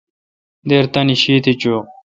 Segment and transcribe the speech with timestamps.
[0.69, 1.83] دیر تانی شیتھ چویں۔